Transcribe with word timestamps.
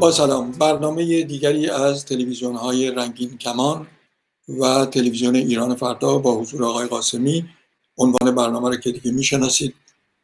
با 0.00 0.12
سلام. 0.12 0.50
برنامه 0.50 1.22
دیگری 1.22 1.70
از 1.70 2.04
تلویزیون 2.04 2.56
های 2.56 2.90
رنگین 2.90 3.38
کمان 3.38 3.86
و 4.48 4.86
تلویزیون 4.86 5.36
ایران 5.36 5.74
فردا 5.74 6.18
با 6.18 6.34
حضور 6.34 6.64
آقای 6.64 6.86
قاسمی. 6.86 7.44
عنوان 7.98 8.34
برنامه 8.34 8.68
را 8.68 8.76
که 8.76 8.92
دیگه 8.92 9.12
می‌شناسید 9.12 9.74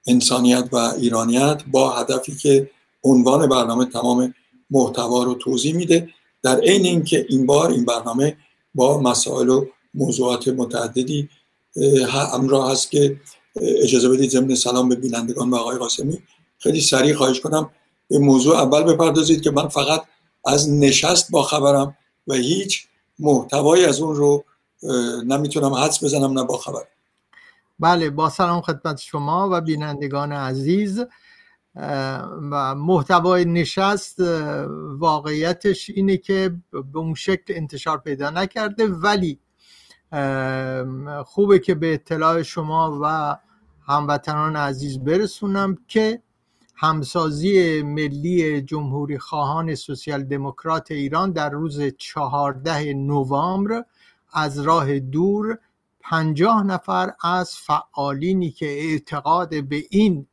انسانیت 0.06 0.68
و 0.72 0.76
ایرانیت 0.76 1.62
با 1.72 1.90
هدفی 1.90 2.34
که 2.36 2.70
عنوان 3.04 3.48
برنامه 3.48 3.84
تمام 3.84 4.34
محتوا 4.70 5.22
رو 5.22 5.34
توضیح 5.34 5.74
میده. 5.74 6.08
در 6.42 6.60
عین 6.60 6.86
اینکه 6.86 7.26
این 7.28 7.46
بار 7.46 7.70
این 7.70 7.84
برنامه 7.84 8.36
با 8.74 9.00
مسائل 9.00 9.48
و 9.48 9.66
موضوعات 9.94 10.48
متعددی 10.48 11.28
همراه 12.08 12.70
هست 12.70 12.90
که 12.90 13.16
اجازه 13.56 14.08
بدید 14.08 14.30
ضمن 14.30 14.54
سلام 14.54 14.88
به 14.88 14.94
بینندگان 14.94 15.50
و 15.50 15.56
آقای 15.56 15.78
قاسمی. 15.78 16.18
خیلی 16.58 16.80
سریع 16.80 17.14
خواهش 17.14 17.40
کنم. 17.40 17.70
به 18.08 18.18
موضوع 18.18 18.56
اول 18.56 18.82
بپردازید 18.82 19.42
که 19.42 19.50
من 19.50 19.68
فقط 19.68 20.02
از 20.44 20.70
نشست 20.70 21.30
با 21.30 21.42
خبرم 21.42 21.96
و 22.26 22.34
هیچ 22.34 22.88
محتوایی 23.18 23.84
از 23.84 24.00
اون 24.00 24.16
رو 24.16 24.44
نمی‌تونم 25.26 25.74
حدس 25.74 26.04
بزنم 26.04 26.38
نه 26.38 26.44
با 26.44 26.56
خبر. 26.56 26.82
بله 27.78 28.10
با 28.10 28.30
سلام 28.30 28.60
خدمت 28.60 29.00
شما 29.00 29.48
و 29.52 29.60
بینندگان 29.60 30.32
عزیز. 30.32 31.04
و 32.50 32.74
محتوای 32.74 33.44
نشست 33.44 34.20
واقعیتش 34.98 35.90
اینه 35.90 36.16
که 36.16 36.56
به 36.72 36.98
اون 36.98 37.14
شکل 37.14 37.54
انتشار 37.56 37.98
پیدا 37.98 38.30
نکرده 38.30 38.86
ولی 38.86 39.38
خوبه 41.24 41.58
که 41.58 41.74
به 41.74 41.94
اطلاع 41.94 42.42
شما 42.42 43.00
و 43.02 43.36
هموطنان 43.92 44.56
عزیز 44.56 44.98
برسونم 44.98 45.78
که 45.88 46.22
همسازی 46.78 47.82
ملی 47.82 48.62
جمهوری 48.62 49.18
خواهان 49.18 49.74
سوسیال 49.74 50.22
دموکرات 50.22 50.90
ایران 50.90 51.32
در 51.32 51.50
روز 51.50 51.80
چهارده 51.98 52.94
نوامبر 52.94 53.84
از 54.32 54.58
راه 54.58 54.98
دور 54.98 55.58
پنجاه 56.00 56.62
نفر 56.62 57.12
از 57.22 57.56
فعالینی 57.56 58.50
که 58.50 58.66
اعتقاد 58.66 59.68
به 59.68 59.84
این 59.90 60.26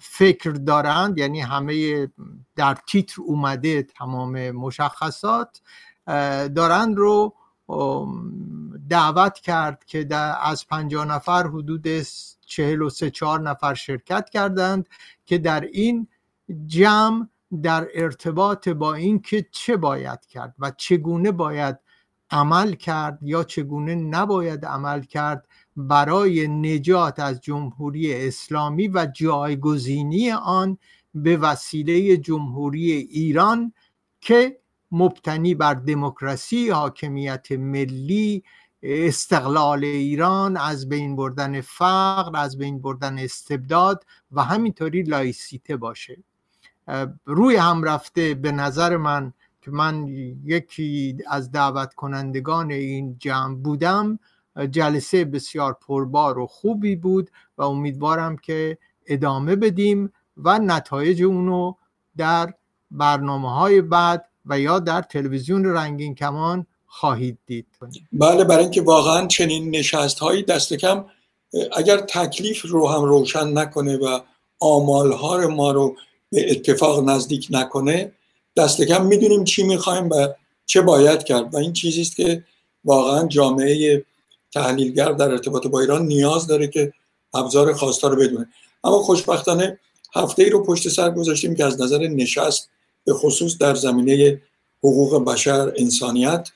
فکر 0.00 0.50
دارند 0.50 1.18
یعنی 1.18 1.40
همه 1.40 2.08
در 2.56 2.76
تیتر 2.86 3.22
اومده 3.22 3.82
تمام 3.82 4.50
مشخصات 4.50 5.60
دارند 6.54 6.96
رو 6.96 7.34
دعوت 8.88 9.34
کرد 9.34 9.84
که 9.84 10.14
از 10.42 10.66
پنجاه 10.66 11.04
نفر 11.04 11.46
حدود 11.46 11.86
چهل 12.46 12.82
و 12.82 12.88
سه 12.90 13.10
چهار 13.10 13.40
نفر 13.40 13.74
شرکت 13.74 14.30
کردند 14.30 14.88
که 15.24 15.38
در 15.38 15.60
این 15.60 16.08
جمع 16.66 17.28
در 17.62 17.88
ارتباط 17.94 18.68
با 18.68 18.94
اینکه 18.94 19.46
چه 19.50 19.76
باید 19.76 20.26
کرد 20.26 20.54
و 20.58 20.72
چگونه 20.76 21.32
باید 21.32 21.78
عمل 22.30 22.72
کرد 22.72 23.18
یا 23.22 23.44
چگونه 23.44 23.94
نباید 23.94 24.64
عمل 24.64 25.02
کرد 25.02 25.48
برای 25.76 26.48
نجات 26.48 27.20
از 27.20 27.40
جمهوری 27.40 28.14
اسلامی 28.14 28.88
و 28.88 29.06
جایگزینی 29.14 30.30
آن 30.32 30.78
به 31.14 31.36
وسیله 31.36 32.16
جمهوری 32.16 32.92
ایران 32.92 33.72
که 34.20 34.60
مبتنی 34.92 35.54
بر 35.54 35.74
دموکراسی 35.74 36.70
حاکمیت 36.70 37.52
ملی 37.52 38.44
استقلال 38.82 39.84
ایران 39.84 40.56
از 40.56 40.88
بین 40.88 41.16
بردن 41.16 41.60
فقر 41.60 42.36
از 42.36 42.58
بین 42.58 42.82
بردن 42.82 43.18
استبداد 43.18 44.06
و 44.32 44.42
همینطوری 44.42 45.02
لایسیته 45.02 45.76
باشه. 45.76 46.18
روی 47.24 47.56
هم 47.56 47.82
رفته 47.82 48.34
به 48.34 48.52
نظر 48.52 48.96
من 48.96 49.32
که 49.62 49.70
من 49.70 50.06
یکی 50.44 51.18
از 51.30 51.50
دعوت 51.50 51.94
کنندگان 51.94 52.70
این 52.70 53.16
جمع 53.18 53.54
بودم. 53.54 54.18
جلسه 54.70 55.24
بسیار 55.24 55.72
پربار 55.72 56.38
و 56.38 56.46
خوبی 56.46 56.96
بود 56.96 57.30
و 57.58 57.62
امیدوارم 57.62 58.36
که 58.36 58.78
ادامه 59.06 59.56
بدیم 59.56 60.12
و 60.36 60.58
نتایج 60.58 61.22
اونو 61.22 61.74
در 62.16 62.54
برنامه 62.90 63.54
های 63.54 63.80
بعد 63.80 64.28
و 64.46 64.60
یا 64.60 64.78
در 64.78 65.02
تلویزیون 65.02 65.64
رنگین 65.64 66.14
کمان 66.14 66.66
خواهید 67.00 67.38
دید. 67.46 67.66
بله 68.12 68.44
برای 68.44 68.62
اینکه 68.62 68.82
واقعا 68.82 69.26
چنین 69.26 69.70
نشست 69.70 70.18
هایی 70.18 70.42
دست 70.42 70.74
کم 70.74 71.04
اگر 71.72 71.96
تکلیف 71.96 72.62
رو 72.62 72.88
هم 72.88 73.04
روشن 73.04 73.58
نکنه 73.58 73.96
و 73.96 74.20
آمال 74.60 75.12
ها 75.12 75.46
ما 75.48 75.72
رو 75.72 75.96
به 76.32 76.50
اتفاق 76.50 77.08
نزدیک 77.08 77.48
نکنه 77.50 78.12
دست 78.56 78.82
کم 78.82 79.06
می‌دونیم 79.06 79.44
چی 79.44 79.62
می‌خوایم 79.62 80.10
و 80.10 80.28
چه 80.66 80.80
باید 80.80 81.24
کرد. 81.24 81.54
و 81.54 81.56
این 81.56 81.72
چیزی 81.72 82.00
است 82.00 82.16
که 82.16 82.44
واقعا 82.84 83.26
جامعه 83.26 84.04
تحلیلگر 84.52 85.12
در 85.12 85.30
ارتباط 85.30 85.66
با 85.66 85.80
ایران 85.80 86.06
نیاز 86.06 86.46
داره 86.46 86.68
که 86.68 86.92
ابزار 87.34 87.72
خواستا 87.72 88.08
رو 88.08 88.16
بدونه. 88.16 88.48
اما 88.84 88.98
خوشبختانه 88.98 89.78
هفته 90.14 90.42
ای 90.42 90.50
رو 90.50 90.64
پشت 90.64 90.88
سر 90.88 91.10
گذاشتیم 91.10 91.54
که 91.54 91.64
از 91.64 91.80
نظر 91.80 91.98
نشست 91.98 92.70
به 93.04 93.14
خصوص 93.14 93.58
در 93.58 93.74
زمینه 93.74 94.42
حقوق 94.78 95.24
بشر 95.24 95.72
انسانیت 95.76 96.48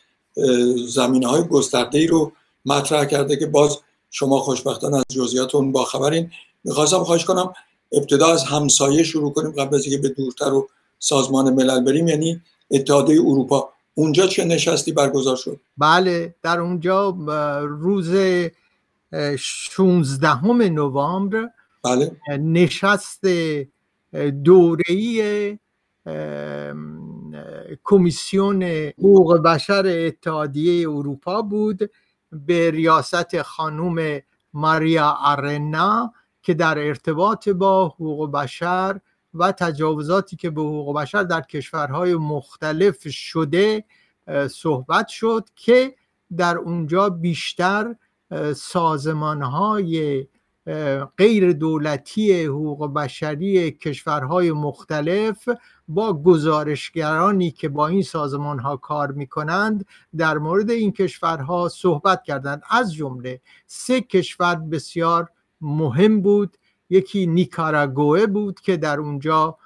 زمینه 0.89 1.27
های 1.27 1.43
گسترده 1.43 1.99
ای 1.99 2.07
رو 2.07 2.33
مطرح 2.67 3.05
کرده 3.05 3.37
که 3.37 3.47
باز 3.47 3.79
شما 4.11 4.39
خوشبختانه 4.39 4.97
از 4.97 5.05
جزئیات 5.11 5.55
اون 5.55 5.73
باخبرین. 5.73 6.31
می‌خواستم 6.65 7.05
خواهش 7.05 7.25
کنم 7.25 7.53
ابتدا 7.93 8.33
از 8.33 8.45
همسایه 8.45 9.03
شروع 9.03 9.33
کنیم 9.33 9.51
قبل 9.51 9.77
از 9.77 9.87
اینکه 9.87 10.09
به 10.09 10.15
دورتر 10.15 10.53
و 10.53 10.69
سازمان 10.99 11.55
ملل 11.55 11.85
بریم. 11.85 12.09
یعنی 12.09 12.41
اتحادیه 12.71 13.21
اروپا. 13.21 13.69
اونجا 13.95 14.27
چه 14.27 14.45
نشستی 14.45 14.93
برگزار 14.93 15.37
شد؟ 15.37 15.61
بله 15.79 16.35
در 16.43 16.61
اونجا 16.61 17.17
روز 17.63 18.15
16 19.39 20.47
نوامبر 20.53 21.51
بله. 21.85 22.17
نشست 22.39 23.25
دوره‌ای 24.45 25.59
کمیسیون 27.85 28.63
حقوق 28.99 29.39
بشر 29.43 30.07
اتحادیه 30.07 30.89
اروپا 30.91 31.43
بود 31.43 31.91
به 32.33 32.71
ریاست 32.71 33.43
خانوم 33.43 34.21
ماریا 34.53 35.17
ارنا 35.25 36.13
که 36.43 36.55
در 36.55 36.79
ارتباط 36.79 37.49
با 37.49 37.89
حقوق 37.89 38.31
بشر 38.31 39.01
و 39.35 39.53
تجاوزاتی 39.53 40.37
که 40.37 40.51
به 40.51 40.61
حقوق 40.61 40.97
بشر 40.97 41.23
در 41.23 41.41
کشورهای 41.41 42.15
مختلف 42.15 43.09
شده 43.09 43.85
صحبت 44.51 45.09
شد 45.09 45.49
که 45.57 45.95
در 46.37 46.59
اونجا 46.59 47.09
بیشتر 47.09 47.95
سازمانهای 48.57 50.27
غیر 51.19 51.53
دولتی 51.53 52.45
حقوق 52.45 52.95
بشری 52.95 53.71
کشورهای 53.71 54.53
مختلف 54.53 55.49
با 55.89 56.23
گزارشگرانی 56.23 57.51
که 57.51 57.69
با 57.69 57.87
این 57.87 58.03
سازمان 58.03 58.59
ها 58.59 58.77
کار 58.77 59.13
می 59.13 59.27
کنند 59.27 59.87
در 60.17 60.39
مورد 60.39 60.71
این 60.71 60.93
کشورها 60.93 61.69
صحبت 61.69 62.23
کردند. 62.23 62.63
از 62.71 62.95
جمله 62.95 63.41
سه 63.67 64.01
کشور 64.01 64.55
بسیار 64.55 65.29
مهم 65.61 66.21
بود. 66.21 66.57
یکی 66.91 67.27
نیکاراگوه 67.27 68.27
بود 68.27 68.61
که 68.61 68.77
در 68.77 69.01
اونجا 69.01 69.59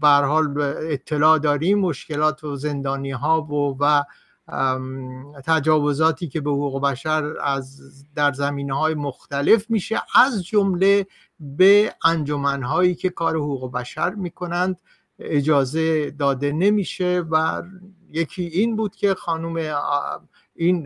بر 0.00 0.24
حال 0.24 0.60
اطلاع 0.60 1.38
داریم 1.38 1.78
مشکلات 1.78 2.44
و 2.44 2.56
زندانی 2.56 3.10
ها 3.10 3.42
و 3.42 3.76
و 3.80 4.02
تجاوزاتی 5.44 6.28
که 6.28 6.40
به 6.40 6.50
حقوق 6.50 6.82
بشر 6.82 7.34
از 7.40 7.80
در 8.14 8.32
زمینه 8.32 8.78
های 8.78 8.94
مختلف 8.94 9.70
میشه 9.70 10.02
از 10.14 10.44
جمله 10.44 11.06
به 11.40 11.94
انجمنهایی 12.04 12.94
که 12.94 13.10
کار 13.10 13.36
حقوق 13.36 13.72
بشر 13.72 14.14
می‌کنند 14.14 14.76
اجازه 15.18 16.10
داده 16.10 16.52
نمیشه 16.52 17.24
و 17.30 17.62
یکی 18.10 18.42
این 18.42 18.76
بود 18.76 18.96
که 18.96 19.14
خانم 19.14 19.76
این 20.54 20.82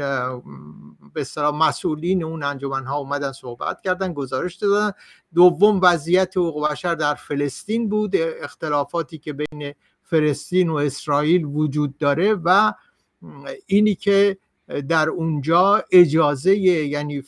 به 1.15 1.27
مسئولین 1.55 2.25
اون 2.25 2.43
انجمن 2.43 2.85
ها 2.85 2.97
اومدن 2.97 3.33
صحبت 3.33 3.81
کردن 3.81 4.13
گزارش 4.13 4.55
دادن. 4.55 4.93
دوم 5.35 5.81
وضعیت 5.83 6.37
حقوق 6.37 6.71
بشر 6.71 6.95
در 6.95 7.15
فلسطین 7.15 7.89
بود 7.89 8.13
اختلافاتی 8.43 9.19
که 9.19 9.33
بین 9.33 9.75
فلسطین 10.03 10.71
و 10.71 10.75
اسرائیل 10.75 11.45
وجود 11.45 11.99
داره 11.99 12.35
و 12.35 12.73
اینی 13.67 13.95
که 13.95 14.39
در 14.89 15.09
اونجا 15.09 15.85
اجازه 15.93 16.57
یعنی 16.57 17.23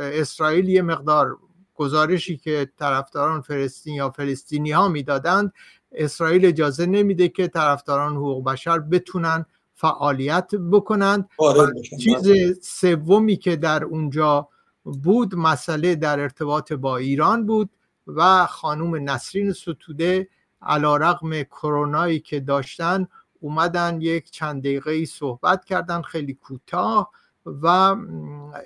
اسرائیل 0.00 0.68
یه 0.68 0.82
مقدار 0.82 1.36
گزارشی 1.74 2.36
که 2.36 2.70
طرفداران 2.78 3.40
فلسطین 3.40 3.94
یا 3.94 4.10
فلسطینی 4.10 4.70
ها 4.70 4.88
می‌دادند 4.88 5.52
اسرائیل 5.92 6.46
اجازه 6.46 6.86
نمیده 6.86 7.28
که 7.28 7.48
طرفداران 7.48 8.16
حقوق 8.16 8.44
بشر 8.44 8.78
بتونن 8.78 9.46
فعالیت 9.74 10.50
بکنند. 10.54 11.28
چیز 12.00 12.58
سومی 12.62 13.36
که 13.36 13.56
در 13.56 13.84
اونجا 13.84 14.48
بود 14.84 15.34
مسئله 15.34 15.94
در 15.94 16.20
ارتباط 16.20 16.72
با 16.72 16.96
ایران 16.96 17.46
بود 17.46 17.70
و 18.06 18.46
خانوم 18.46 19.10
نسرین 19.10 19.52
ستوده 19.52 20.28
علا 20.62 20.96
رقم 20.96 21.42
کرونایی 21.42 22.20
که 22.20 22.40
داشتن 22.40 23.08
اومدن 23.40 24.00
یک 24.00 24.30
چند 24.30 24.62
دقیقه 24.62 24.90
ای 24.90 25.06
صحبت 25.06 25.64
کردن 25.64 26.02
خیلی 26.02 26.34
کوتاه 26.34 27.10
و 27.46 27.96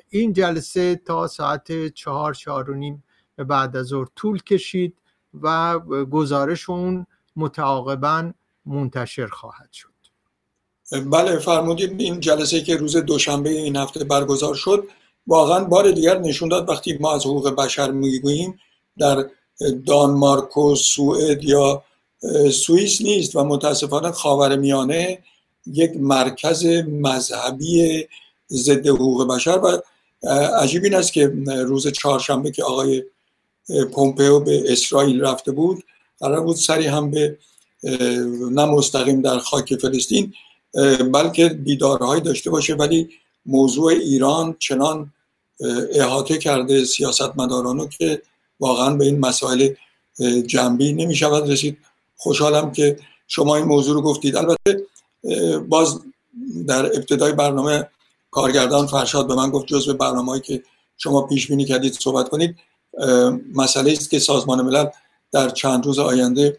این 0.09 0.33
جلسه 0.33 0.97
تا 0.97 1.27
ساعت 1.27 1.89
چهار 1.89 2.35
چهار 2.35 2.71
و 2.71 2.75
نیم 2.75 3.05
بعد 3.37 3.77
از 3.77 3.87
ظهر 3.87 4.07
طول 4.17 4.43
کشید 4.43 4.97
و 5.43 5.79
گزارش 6.11 6.71
اون 6.71 7.07
متعاقبا 7.37 8.33
منتشر 8.67 9.27
خواهد 9.27 9.73
شد. 9.73 9.89
بله 11.11 11.39
فرمودید 11.39 12.01
این 12.01 12.21
جلسه 12.21 12.61
که 12.61 12.77
روز 12.77 12.97
دوشنبه 12.97 13.51
این 13.51 13.77
هفته 13.77 14.05
برگزار 14.05 14.55
شد 14.55 14.89
واقعا 15.27 15.65
بار 15.65 15.91
دیگر 15.91 16.19
نشون 16.19 16.49
داد 16.49 16.69
وقتی 16.69 16.99
ما 16.99 17.15
از 17.15 17.27
حقوق 17.27 17.51
بشر 17.51 17.91
می‌گوییم 17.91 18.59
در 18.99 19.31
دانمارک 19.87 20.57
و 20.57 20.75
سوئد 20.75 21.45
یا 21.45 21.83
سوئیس 22.53 23.03
نیست 23.03 23.37
و 23.37 23.45
متاسفانه 23.45 24.11
خاورمیانه 24.11 25.19
یک 25.67 25.97
مرکز 25.97 26.67
مذهبی 26.89 28.05
ضد 28.51 28.87
حقوق 28.87 29.29
بشر 29.29 29.59
و 29.59 29.83
عجیب 30.61 30.85
این 30.85 30.95
است 30.95 31.13
که 31.13 31.33
روز 31.47 31.89
چهارشنبه 31.89 32.51
که 32.51 32.65
آقای 32.65 33.05
پومپئو 33.93 34.41
به 34.41 34.73
اسرائیل 34.73 35.21
رفته 35.21 35.53
بود 35.53 35.85
قرار 36.21 36.41
بود 36.41 36.57
سری 36.57 36.87
هم 36.87 37.11
به 37.11 37.39
نه 38.51 38.65
مستقیم 38.65 39.23
در 39.23 39.39
خاک 39.39 39.77
فلسطین 39.77 40.35
بلکه 41.13 41.49
دیدارهایی 41.49 42.21
داشته 42.21 42.51
باشه 42.51 42.75
ولی 42.75 43.09
موضوع 43.47 43.93
ایران 43.93 44.57
چنان 44.59 45.13
احاطه 45.95 46.39
کرده 46.39 46.85
سیاستمدارانو 46.85 47.87
که 47.87 48.23
واقعا 48.61 48.95
به 48.95 49.05
این 49.05 49.19
مسائل 49.19 49.69
جنبی 50.47 50.93
نمی 50.93 51.15
شود 51.15 51.51
رسید. 51.51 51.79
خوشحالم 52.23 52.73
که 52.73 52.99
شما 53.29 53.57
این 53.57 53.65
موضوع 53.65 53.95
رو 53.95 54.03
گفتید. 54.03 54.37
البته 54.37 54.87
باز 55.69 56.01
در 56.67 56.87
ابتدای 56.87 57.33
برنامه 57.33 57.89
کارگردان 58.31 58.87
فرشاد 58.87 59.29
به 59.29 59.35
من 59.35 59.51
گفت 59.51 59.67
جزء 59.67 59.93
برنامه‌ای 59.93 60.41
که 60.41 60.63
شما 60.97 61.23
پیش 61.23 61.47
بینی 61.49 61.65
کردید 61.65 61.93
صحبت 61.93 62.29
کنید. 62.29 62.57
مسئله 63.55 63.93
است 63.93 64.11
که 64.11 64.19
سازمان 64.19 64.63
ملل 64.63 64.87
در 65.33 65.49
چند 65.51 65.87
روز 65.87 65.99
آینده 65.99 66.59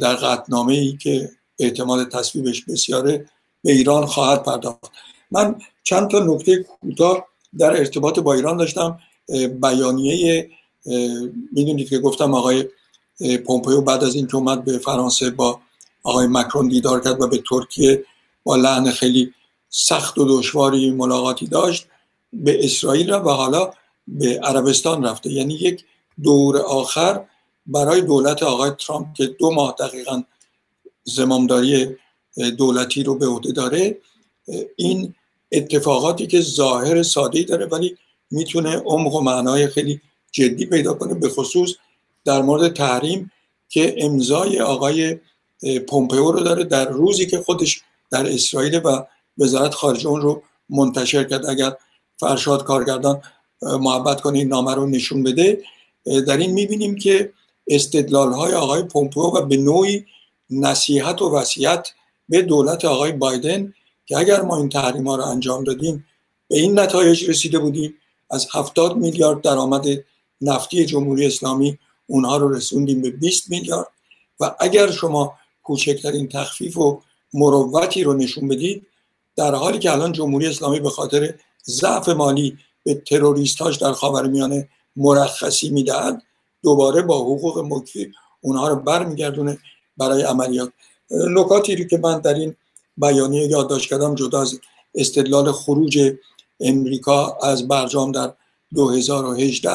در 0.00 0.14
قطنامه 0.14 0.74
ای 0.74 0.96
که 0.96 1.30
احتمال 1.58 2.04
تصویبش 2.04 2.64
بسیاره 2.64 3.26
به 3.64 3.72
ایران 3.72 4.06
خواهد 4.06 4.42
پرداخت. 4.42 4.92
من 5.30 5.56
چند 5.82 6.10
تا 6.10 6.18
نکته 6.18 6.62
کوتاه 6.80 7.26
در 7.58 7.70
ارتباط 7.70 8.18
با 8.18 8.34
ایران 8.34 8.56
داشتم. 8.56 8.98
بیانیه 9.62 10.50
می‌دونید 11.52 11.88
که 11.88 11.98
گفتم 11.98 12.34
آقای 12.34 12.68
پومپیو 13.46 13.80
بعد 13.80 14.04
از 14.04 14.14
اینکه 14.14 14.36
اومد 14.36 14.64
به 14.64 14.78
فرانسه 14.78 15.30
با 15.30 15.60
آقای 16.02 16.26
مکرون 16.26 16.68
دیدار 16.68 17.00
کرد 17.00 17.20
و 17.20 17.28
به 17.28 17.42
ترکیه 17.48 18.04
با 18.44 18.56
لحن 18.56 18.90
خیلی 18.90 19.34
سخت 19.68 20.18
و 20.18 20.38
دشواری 20.38 20.90
ملاقاتی 20.90 21.46
داشت 21.46 21.86
به 22.32 22.64
اسرائیل 22.64 23.10
رفت 23.10 23.26
و 23.26 23.30
حالا 23.30 23.70
به 24.08 24.40
عربستان 24.42 25.04
رفته. 25.04 25.30
یعنی 25.30 25.54
یک 25.54 25.84
دور 26.22 26.56
آخر 26.58 27.24
برای 27.66 28.00
دولت 28.00 28.42
آقای 28.42 28.70
ترامپ 28.78 29.14
که 29.14 29.26
دو 29.26 29.50
ماه 29.50 29.74
دقیقا 29.78 30.22
زمامداری 31.04 31.96
دولتی 32.58 33.02
رو 33.02 33.14
به 33.14 33.26
عهده 33.26 33.52
داره. 33.52 33.98
این 34.76 35.14
اتفاقاتی 35.52 36.26
که 36.26 36.40
ظاهر 36.40 37.02
ساده 37.02 37.42
داره 37.42 37.66
ولی 37.66 37.96
می‌تونه 38.30 38.76
عمق 38.76 39.14
و 39.14 39.20
معنای 39.20 39.66
خیلی 39.66 40.00
جدی 40.32 40.66
پیدا 40.66 40.94
کنه 40.94 41.14
به 41.14 41.28
خصوص 41.28 41.74
در 42.24 42.42
مورد 42.42 42.72
تحریم 42.72 43.30
که 43.68 43.94
امضای 43.98 44.60
آقای 44.60 45.18
پومپئو 45.88 46.32
رو 46.32 46.40
داره 46.40 46.64
در 46.64 46.88
روزی 46.88 47.26
که 47.26 47.38
خودش 47.38 47.80
در 48.10 48.32
اسرائیل 48.32 48.80
و 48.84 49.02
وزارت 49.38 49.74
خارجه 49.74 50.08
اون 50.08 50.20
رو 50.20 50.42
منتشر 50.68 51.24
کرد. 51.24 51.46
اگر 51.46 51.76
فرشاد 52.16 52.64
کارگردان 52.64 53.22
محبت 53.62 54.20
کنه 54.20 54.38
این 54.38 54.48
نامه 54.48 54.74
رو 54.74 54.86
نشون 54.86 55.22
بده 55.22 55.62
در 56.26 56.36
این 56.36 56.50
می‌بینیم 56.50 56.96
که 56.96 57.32
استدلال 57.68 58.32
های 58.32 58.52
آقای 58.52 58.82
پومپئو 58.82 59.22
و 59.22 59.46
به 59.46 59.56
نوعی 59.56 60.04
نصیحت 60.50 61.22
و 61.22 61.30
وصیت 61.36 61.88
به 62.28 62.42
دولت 62.42 62.84
آقای 62.84 63.12
بایدن 63.12 63.74
که 64.06 64.18
اگر 64.18 64.42
ما 64.42 64.56
این 64.56 64.68
تحریم 64.68 65.08
ها 65.08 65.16
رو 65.16 65.24
انجام 65.24 65.64
دادیم 65.64 66.06
به 66.48 66.58
این 66.58 66.78
نتایج 66.78 67.30
رسیده 67.30 67.58
بودیم. 67.58 67.94
از 68.30 68.46
70 68.52 68.96
میلیارد 68.96 69.40
درآمد 69.40 69.84
نفتی 70.40 70.86
جمهوری 70.86 71.26
اسلامی 71.26 71.78
اونها 72.06 72.36
رو 72.36 72.54
رسوندیم 72.54 73.02
به 73.02 73.10
20 73.10 73.50
میلیارد. 73.50 73.86
و 74.40 74.54
اگر 74.60 74.90
شما 74.90 75.34
کوچکترین 75.62 76.28
تخفیف 76.28 76.78
و 76.78 77.02
مروتی 77.34 78.04
رو 78.04 78.14
نشون 78.14 78.48
بدید 78.48 78.86
در 79.36 79.54
حالی 79.54 79.78
که 79.78 79.92
الان 79.92 80.12
جمهوری 80.12 80.46
اسلامی 80.46 80.80
به 80.80 80.90
خاطر 80.90 81.34
ضعف 81.66 82.08
مالی 82.08 82.58
به 82.82 82.94
تروریستاش 82.94 83.76
در 83.76 83.92
خاورمیانه 83.92 84.68
مرخصی 84.96 85.70
می‌دهد 85.70 86.22
دوباره 86.62 87.02
با 87.02 87.18
حقوق 87.18 87.58
مکفی 87.58 88.12
اونها 88.40 88.68
رو 88.68 88.76
برمیگردونه 88.76 89.58
برای 89.96 90.22
عملیات. 90.22 90.72
نکاتی 91.10 91.76
رو 91.76 91.84
که 91.84 91.98
من 91.98 92.20
در 92.20 92.34
این 92.34 92.56
بیانیه 92.96 93.46
یادداشت 93.46 93.90
کردم 93.90 94.14
جدا 94.14 94.40
از 94.40 94.60
استدلال 94.94 95.52
خروج 95.52 96.12
امریکا 96.60 97.38
از 97.42 97.68
برجام 97.68 98.12
در 98.12 98.32
2018 98.74 99.70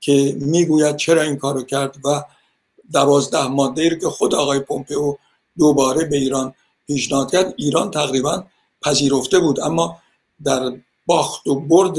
که 0.00 0.36
می‌گوید 0.40 0.96
چرا 0.96 1.22
این 1.22 1.36
کارو 1.36 1.62
کرد 1.62 1.96
و 2.04 2.24
دوازده 2.92 3.46
ماده 3.46 3.88
رو 3.88 3.96
که 3.96 4.08
خود 4.08 4.34
آقای 4.34 4.60
پومپئو 4.60 5.14
دوباره 5.58 6.04
به 6.04 6.16
ایران 6.16 6.54
پیشنهاد 6.86 7.32
کرد 7.32 7.54
ایران 7.56 7.90
تقریبا 7.90 8.44
پذیرفته 8.82 9.38
بود. 9.38 9.60
اما 9.60 9.98
در 10.44 10.72
باخت 11.06 11.46
و 11.46 11.60
برد 11.60 11.96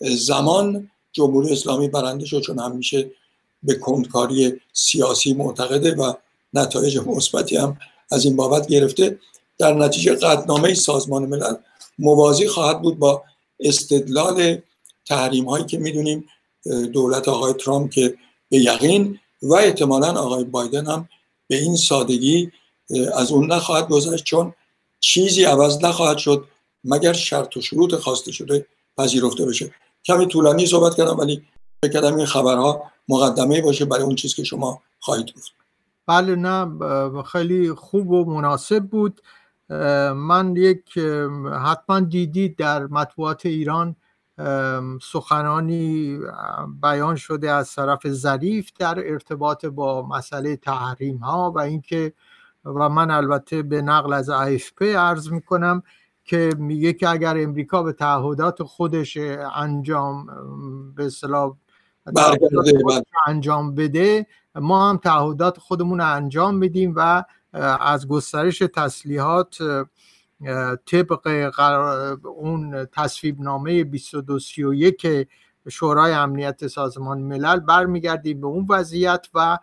زمان 0.00 0.90
جمهوری 1.12 1.52
اسلامی 1.52 1.88
برنده 1.88 2.26
شد 2.26 2.40
چون 2.40 2.58
همیشه 2.58 3.10
به 3.62 3.74
کندکاری 3.74 4.60
سیاسی 4.72 5.34
معتقده 5.34 5.94
و 5.94 6.12
نتایج 6.54 6.98
مثبتی 6.98 7.56
هم 7.56 7.76
از 8.10 8.24
این 8.24 8.36
بابت 8.36 8.66
گرفته. 8.66 9.18
در 9.58 9.74
نتیجه 9.74 10.14
قدنامه 10.14 10.74
سازمان 10.74 11.26
ملل 11.26 11.54
موازی 11.98 12.48
خواهد 12.48 12.82
بود 12.82 12.98
با 12.98 13.24
استدلال 13.60 14.58
تحریم 15.06 15.44
هایی 15.44 15.64
که 15.64 15.78
می‌دونیم 15.78 16.28
دولت 16.92 17.28
آقای 17.28 17.52
ترامپ 17.52 17.90
که 17.90 18.14
به 18.48 18.58
یقین 18.58 19.18
و 19.42 19.54
احتمالا 19.54 20.12
آقای 20.12 20.44
بایدن 20.44 20.86
هم 20.86 21.08
به 21.48 21.56
این 21.56 21.76
سادگی 21.76 22.52
از 23.14 23.32
اون 23.32 23.52
نخواهد 23.52 23.88
گذشت 23.88 24.24
چون 24.24 24.54
چیزی 25.00 25.44
عوض 25.44 25.84
نخواهد 25.84 26.18
شد 26.18 26.44
مگر 26.84 27.12
شرط 27.12 27.56
و 27.56 27.60
شروط 27.60 27.94
خواسته 27.94 28.32
شده 28.32 28.66
پذیرفته 28.98 29.46
بشه. 29.46 29.74
کمی 30.04 30.26
طولانی 30.26 30.66
صحبت 30.66 30.94
کردم 30.96 31.18
ولی 31.18 31.42
فکر 31.82 31.92
کردم 31.92 32.16
این 32.16 32.26
خبرها 32.26 32.82
مقدمه 33.08 33.62
باشه 33.62 33.84
برای 33.84 34.02
اون 34.02 34.14
چیز 34.14 34.34
که 34.34 34.44
شما 34.44 34.82
خواهید 35.00 35.32
گفت. 35.36 35.52
بله 36.06 36.34
نه 36.34 37.22
خیلی 37.22 37.72
خوب 37.72 38.10
و 38.10 38.24
مناسب 38.24 38.84
بود. 38.84 39.20
من 40.14 40.56
یک 40.56 40.98
حتما 41.64 42.00
دیدید 42.00 42.56
در 42.56 42.86
مطبوعات 42.86 43.46
ایران 43.46 43.96
سخنانی 45.02 46.18
بیان 46.82 47.16
شده 47.16 47.50
از 47.50 47.74
طرف 47.74 48.08
ظریف 48.08 48.70
در 48.78 48.94
ارتباط 48.98 49.64
با 49.66 50.06
مسئله 50.06 50.56
تحریم 50.56 51.16
ها 51.16 51.52
و 51.56 51.58
اینکه 51.58 52.12
و 52.64 52.88
من 52.88 53.10
البته 53.10 53.62
به 53.62 53.82
نقل 53.82 54.12
از 54.12 54.30
AFP 54.30 54.82
عرض 54.82 55.30
می 55.30 55.42
کنم 55.42 55.82
که 56.24 56.50
میگه 56.58 56.92
که 56.92 57.08
اگر 57.08 57.38
امریکا 57.38 57.82
به 57.82 57.92
تعهدات 57.92 58.62
خودش 58.62 59.18
انجام 59.54 60.26
به 60.94 61.06
اصطلاح 61.06 61.56
بله. 62.04 62.38
انجام 63.26 63.74
بده 63.74 64.26
ما 64.54 64.90
هم 64.90 64.96
تعهدات 64.96 65.58
خودمون 65.58 65.98
رو 65.98 66.14
انجام 66.14 66.60
بدیم 66.60 66.92
و 66.96 67.24
از 67.80 68.08
گسترش 68.08 68.58
تسلیحات 68.58 69.58
طبق 70.86 71.28
اون 72.24 72.86
تصویب 72.92 73.40
نامه 73.40 73.84
2231 73.84 75.28
شورای 75.68 76.12
امنیت 76.12 76.66
سازمان 76.66 77.18
ملل 77.18 77.60
برمیگردیم 77.60 78.40
به 78.40 78.46
اون 78.46 78.66
وضعیت 78.70 79.26
و 79.34 79.58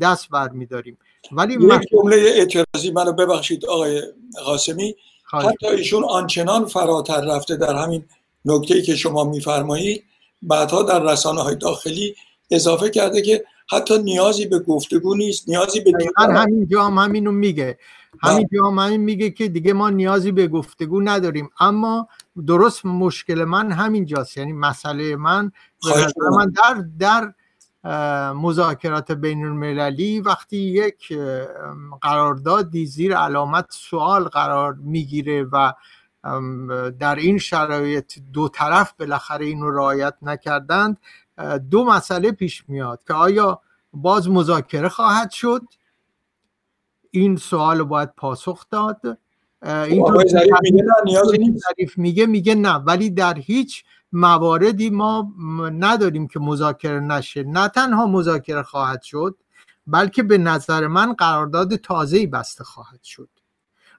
دست 0.00 0.28
برمیداریم. 0.30 0.98
ولی 1.32 1.54
یک 1.54 1.80
جمله 1.92 2.16
اعتراضی 2.16 2.90
منو 2.94 3.12
ببخشید 3.12 3.66
آقای 3.66 4.02
قاسمی. 4.44 4.94
حتی 5.32 5.66
ایشون 5.66 6.04
آنچنان 6.04 6.64
فراتر 6.64 7.20
رفته 7.20 7.56
در 7.56 7.74
همین 7.76 8.04
نکته 8.44 8.82
که 8.82 8.96
شما 8.96 9.24
میفرمایید 9.24 10.04
بعدها 10.42 10.82
در 10.82 11.12
رسانه 11.12 11.42
های 11.42 11.56
داخلی 11.56 12.14
اضافه 12.50 12.90
کرده 12.90 13.22
که 13.22 13.44
حتی 13.70 13.98
نیازی 13.98 14.46
به 14.46 14.58
گفتگو 14.58 15.14
نیست 15.14 15.48
نیازی 15.48 15.80
به 15.80 15.92
همین 16.18 16.68
جا 16.68 16.84
هم 16.84 16.98
همینو 16.98 17.32
میگه. 17.32 17.78
همین 18.22 18.48
جا 18.52 18.70
هم 18.70 18.78
همین 18.78 19.00
میگه 19.00 19.30
که 19.30 19.48
دیگه 19.48 19.72
ما 19.72 19.90
نیازی 19.90 20.32
به 20.32 20.48
گفتگو 20.48 21.00
نداریم. 21.00 21.50
اما 21.60 22.08
درست 22.46 22.86
مشکل 22.86 23.44
من 23.44 23.72
همین 23.72 24.06
جاست 24.06 24.36
یعنی 24.36 24.52
مسئله 24.52 25.16
من 25.16 25.52
من 26.38 26.52
در 26.56 26.84
در 26.98 27.34
مذاکرات 28.32 29.12
بین 29.12 29.44
المللی 29.44 30.20
وقتی 30.20 30.56
یک 30.56 31.18
قراردادی 32.00 32.86
زیر 32.86 33.16
علامت 33.16 33.66
سوال 33.70 34.24
قرار 34.24 34.74
می‌گیره 34.74 35.44
و 35.44 35.72
در 36.98 37.14
این 37.14 37.38
شرایط 37.38 38.18
دو 38.32 38.48
طرف 38.48 38.92
بالاخره 38.98 39.46
اینو 39.46 39.70
رعایت 39.70 40.14
نکردند 40.22 40.98
دو 41.70 41.84
مسئله 41.84 42.32
پیش 42.32 42.64
میاد 42.68 43.04
که 43.06 43.14
آیا 43.14 43.60
باز 43.92 44.28
مذاکره 44.28 44.88
خواهد 44.88 45.30
شد؟ 45.30 45.62
این 47.10 47.36
سوال 47.36 47.82
باید 47.82 48.14
پاسخ 48.14 48.64
داد. 48.70 49.18
این 49.62 50.04
ظریف 51.58 51.98
میگه 51.98 52.26
میگه 52.26 52.54
نه. 52.54 52.74
ولی 52.74 53.10
در 53.10 53.34
هیچ 53.34 53.84
مواردی 54.12 54.90
ما 54.90 55.32
نداریم 55.78 56.28
که 56.28 56.40
مذاکره 56.40 57.00
نشه. 57.00 57.42
نه 57.42 57.68
تنها 57.68 58.06
مذاکره 58.06 58.62
خواهد 58.62 59.02
شد 59.02 59.36
بلکه 59.86 60.22
به 60.22 60.38
نظر 60.38 60.86
من 60.86 61.12
قرارداد 61.12 61.76
تازه‌ای 61.76 62.26
بسته 62.26 62.64
خواهد 62.64 63.02
شد. 63.02 63.28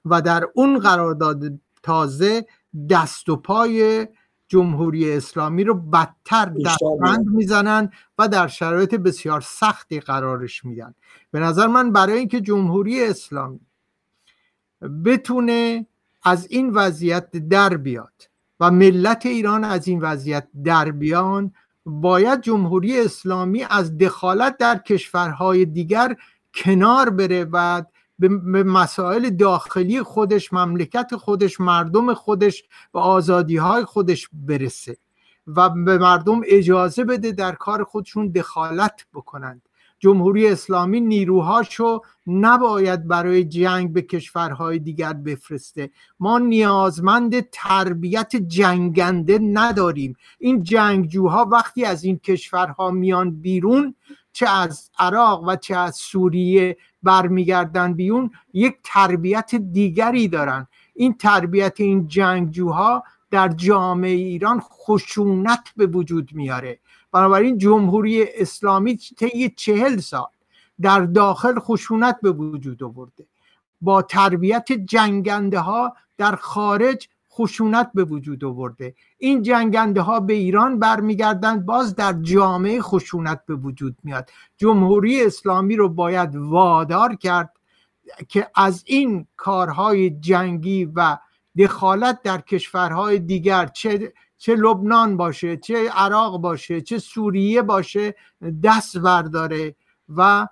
و 0.04 0.22
در 0.22 0.48
اون 0.54 0.78
قرارداد 0.78 1.42
تازه 1.82 2.46
دست 2.90 3.28
و 3.28 3.36
پای 3.36 4.08
جمهوری 4.52 5.12
اسلامی 5.12 5.64
رو 5.64 5.74
بدتر 5.74 6.52
دستبند 6.66 7.26
می‌زنن 7.26 7.90
و 8.18 8.28
در 8.28 8.46
شرایط 8.46 8.94
بسیار 8.94 9.40
سختی 9.40 10.00
قرارش 10.00 10.64
میدن. 10.64 10.94
به 11.30 11.40
نظر 11.40 11.66
من 11.66 11.92
برای 11.92 12.18
اینکه 12.18 12.40
جمهوری 12.40 13.04
اسلامی 13.04 13.60
بتونه 15.04 15.86
از 16.22 16.46
این 16.50 16.70
وضعیت 16.70 17.30
در 17.36 17.76
بیاد 17.76 18.30
و 18.60 18.70
ملت 18.70 19.26
ایران 19.26 19.64
از 19.64 19.88
این 19.88 20.00
وضعیت 20.00 20.48
در 20.64 20.90
بیان 20.90 21.52
باید 21.86 22.40
جمهوری 22.40 23.00
اسلامی 23.00 23.64
از 23.70 23.98
دخالت 23.98 24.56
در 24.56 24.78
کشورهای 24.78 25.64
دیگر 25.64 26.16
کنار 26.54 27.10
بره 27.10 27.46
و 27.52 27.82
به 28.28 28.62
مسائل 28.62 29.30
داخلی 29.30 30.02
خودش 30.02 30.52
مملکت 30.52 31.16
خودش 31.16 31.60
مردم 31.60 32.14
خودش 32.14 32.64
و 32.94 32.98
آزادی 32.98 33.56
های 33.56 33.84
خودش 33.84 34.28
برسه 34.32 34.96
و 35.46 35.70
به 35.70 35.98
مردم 35.98 36.40
اجازه 36.44 37.04
بده 37.04 37.32
در 37.32 37.52
کار 37.52 37.84
خودشون 37.84 38.28
دخالت 38.28 39.06
بکنند. 39.14 39.62
جمهوری 39.98 40.48
اسلامی 40.48 41.00
نیروهاشو 41.00 42.00
نباید 42.26 43.08
برای 43.08 43.44
جنگ 43.44 43.92
به 43.92 44.02
کشورهای 44.02 44.78
دیگر 44.78 45.12
بفرسته. 45.12 45.90
ما 46.20 46.38
نیازمند 46.38 47.50
تربیت 47.50 48.36
جنگنده 48.36 49.38
نداریم. 49.38 50.16
این 50.38 50.62
جنگجوها 50.62 51.44
وقتی 51.44 51.84
از 51.84 52.04
این 52.04 52.18
کشورها 52.18 52.90
میان 52.90 53.30
بیرون 53.30 53.94
چه 54.32 54.48
از 54.48 54.90
عراق 54.98 55.44
و 55.48 55.56
چه 55.56 55.76
از 55.76 55.96
سوریه 55.96 56.76
برمیگردن 57.02 57.92
بیون 57.92 58.30
یک 58.52 58.76
تربیت 58.84 59.54
دیگری 59.54 60.28
دارن. 60.28 60.66
این 60.94 61.14
تربیت 61.14 61.80
این 61.80 62.08
جنگجوها 62.08 63.04
در 63.30 63.48
جامعه 63.48 64.10
ایران 64.10 64.60
خشونت 64.60 65.72
به 65.76 65.86
وجود 65.86 66.30
میاره. 66.32 66.78
بنابراین 67.12 67.58
جمهوری 67.58 68.24
اسلامی 68.34 68.96
طی 68.96 69.48
چهل 69.48 69.96
سال 69.96 70.28
در 70.80 71.00
داخل 71.00 71.58
خشونت 71.58 72.18
به 72.22 72.32
وجود 72.32 72.82
آورده. 72.82 73.26
با 73.80 74.02
تربیت 74.02 74.72
جنگنده 74.72 75.60
ها 75.60 75.96
در 76.18 76.36
خارج 76.36 77.08
خشونت 77.32 77.90
به 77.94 78.04
وجود 78.04 78.44
آورده. 78.44 78.94
این 79.18 79.42
جنگنده 79.42 80.00
ها 80.00 80.20
به 80.20 80.32
ایران 80.32 80.78
برمیگردند 80.78 81.66
باز 81.66 81.94
در 81.94 82.12
جامعه 82.12 82.82
خشونت 82.82 83.46
به 83.46 83.54
وجود 83.54 83.96
میاد. 84.02 84.30
جمهوری 84.56 85.24
اسلامی 85.24 85.76
رو 85.76 85.88
باید 85.88 86.36
وادار 86.36 87.14
کرد 87.14 87.52
که 88.28 88.48
از 88.54 88.84
این 88.86 89.26
کارهای 89.36 90.10
جنگی 90.10 90.84
و 90.84 91.18
دخالت 91.58 92.22
در 92.22 92.40
کشورهای 92.40 93.18
دیگر 93.18 93.66
چه 93.66 94.12
چه 94.38 94.56
لبنان 94.56 95.16
باشه 95.16 95.56
چه 95.56 95.90
عراق 95.90 96.40
باشه 96.40 96.80
چه 96.80 96.98
سوریه 96.98 97.62
باشه 97.62 98.14
دست 98.64 98.98
برداره 98.98 99.74
و 100.16 100.48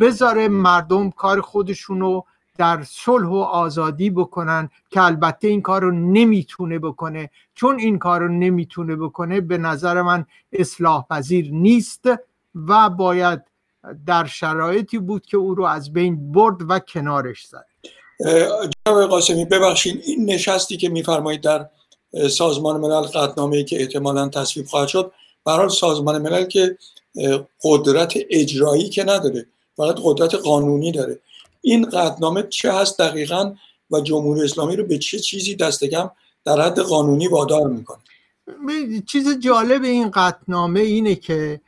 بذاره 0.00 0.48
مردم 0.48 1.10
کار 1.10 1.40
خودشونو 1.40 2.22
در 2.58 2.84
صلح 2.84 3.28
و 3.28 3.34
آزادی 3.34 4.10
بکنن 4.10 4.70
که 4.90 5.02
البته 5.02 5.48
این 5.48 5.62
کار 5.62 5.82
رو 5.82 5.90
نمی‌تونه 5.90 6.78
بکنه. 6.78 7.30
چون 7.54 7.78
این 7.78 7.98
کار 7.98 8.20
رو 8.20 8.28
نمی‌تونه 8.28 8.96
بکنه 8.96 9.40
به 9.40 9.58
نظر 9.58 10.02
من 10.02 10.26
اصلاح 10.52 11.06
پذیر 11.10 11.50
نیست 11.52 12.04
و 12.54 12.90
باید 12.90 13.40
در 14.06 14.24
شرایطی 14.24 14.98
بود 14.98 15.26
که 15.26 15.36
او 15.36 15.54
رو 15.54 15.64
از 15.64 15.92
بین 15.92 16.32
برد 16.32 16.56
و 16.70 16.78
کنارش 16.78 17.46
زد. 17.46 17.66
جناب 18.86 19.06
قاسمی 19.06 19.44
ببخشید 19.44 20.02
این 20.06 20.30
نشستی 20.30 20.76
که 20.76 20.88
میفرمایید 20.88 21.40
در 21.40 21.68
سازمان 22.30 22.80
ملل 22.80 23.02
قطنامه 23.02 23.64
که 23.64 23.80
احتمالا 23.80 24.28
تصویب 24.28 24.66
خواهد 24.66 24.88
شد 24.88 25.12
برای 25.44 25.68
سازمان 25.68 26.22
ملل 26.22 26.44
که 26.44 26.78
قدرت 27.64 28.14
اجرایی 28.30 28.88
که 28.88 29.04
نداره 29.04 29.46
فقط 29.76 29.96
قدرت 30.02 30.34
قانونی 30.34 30.92
داره. 30.92 31.18
این 31.62 31.84
قطنامه 31.84 32.42
چه 32.42 32.72
هست 32.72 32.98
دقیقا 32.98 33.54
و 33.90 34.00
جمهوری 34.00 34.42
اسلامی 34.42 34.76
رو 34.76 34.84
به 34.84 34.98
چه 34.98 35.18
چیزی 35.18 35.54
دستگم 35.56 36.10
در 36.44 36.60
حد 36.60 36.78
قانونی 36.80 37.28
وادار 37.28 37.68
می‌کنه؟ 37.68 38.00
چیز 39.06 39.38
جالب 39.38 39.82
این 39.82 40.10
قطنامه 40.10 40.80
اینه 40.80 41.14
که 41.14 41.60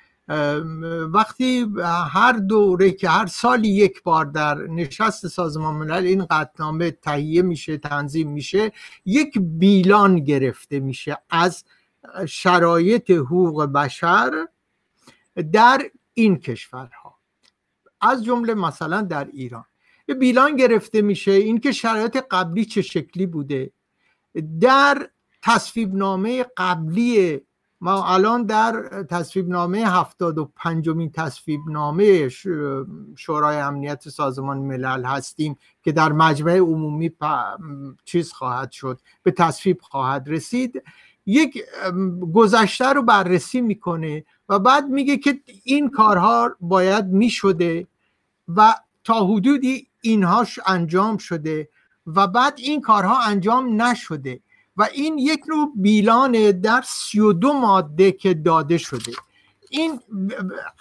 وقتی 1.12 1.66
هر 2.10 2.32
دوره 2.32 2.90
که 2.90 3.08
هر 3.08 3.26
سالی 3.26 3.68
یک 3.68 4.02
بار 4.02 4.24
در 4.24 4.54
نشست 4.54 5.28
سازمان 5.28 5.74
ملل 5.74 6.06
این 6.06 6.24
قطنامه 6.24 6.90
تهیه 6.90 7.42
میشه 7.42 7.78
تنظیم 7.78 8.30
میشه 8.30 8.72
یک 9.04 9.38
بیلان 9.38 10.20
گرفته 10.20 10.80
میشه 10.80 11.18
از 11.30 11.64
شرایط 12.28 13.10
حقوق 13.10 13.64
بشر 13.64 14.46
در 15.52 15.82
این 16.14 16.36
کشورها. 16.36 17.18
از 18.00 18.24
جمله 18.24 18.54
مثلا 18.54 19.00
در 19.00 19.28
ایران. 19.32 19.64
یه 20.08 20.14
بیلان 20.14 20.56
گرفته 20.56 21.02
میشه. 21.02 21.32
اینکه 21.32 21.72
شرایط 21.72 22.16
قبلی 22.30 22.64
چه 22.64 22.82
شکلی 22.82 23.26
بوده. 23.26 23.70
در 24.60 25.08
تصویب 25.42 25.94
نامه 25.94 26.46
قبلی 26.56 27.40
ما 27.80 28.04
الان 28.06 28.46
در 28.46 29.02
تصویب 29.10 29.48
نامه 29.48 29.78
هفتاد 29.78 30.38
و 30.38 30.52
پنجمین 30.56 31.10
تصویب 31.10 31.60
نامه 31.68 32.28
شورای 33.16 33.56
امنیت 33.56 34.08
سازمان 34.08 34.58
ملل 34.58 35.04
هستیم 35.04 35.56
که 35.82 35.92
در 35.92 36.12
مجمع 36.12 36.56
عمومی 36.56 37.12
چیز 38.04 38.32
خواهد 38.32 38.70
شد 38.70 39.00
به 39.22 39.30
تصویب 39.30 39.80
خواهد 39.80 40.28
رسید. 40.28 40.82
یک 41.26 41.64
گذشته 42.34 42.92
رو 42.92 43.02
بررسی 43.02 43.60
می‌کنه 43.60 44.24
و 44.48 44.58
بعد 44.58 44.84
میگه 44.84 45.16
که 45.16 45.40
این 45.64 45.90
کارها 45.90 46.50
باید 46.60 47.04
می‌شده 47.04 47.86
و 48.48 48.74
تا 49.04 49.26
حدودی 49.26 49.86
اینهاش 50.04 50.58
انجام 50.66 51.16
شده 51.16 51.68
و 52.06 52.26
بعد 52.26 52.54
این 52.56 52.80
کارها 52.80 53.22
انجام 53.22 53.82
نشده 53.82 54.40
و 54.76 54.88
این 54.94 55.18
یک 55.18 55.40
نوع 55.48 55.72
بیلان 55.76 56.50
در 56.50 56.82
سی 56.86 57.20
و 57.20 57.32
دو 57.32 57.52
ماده 57.52 58.12
که 58.12 58.34
داده 58.34 58.78
شده. 58.78 59.12
این 59.70 60.00